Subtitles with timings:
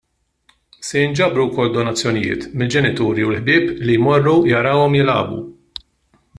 [0.87, 5.39] Se jinġabru wkoll donazzjonijiet mill-ġenituri u l-ħbieb li jmorru jarawhom jilagħbu.